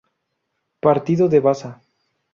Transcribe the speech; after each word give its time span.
Partido 0.79 1.29
de 1.29 1.39
Baza. 1.39 1.71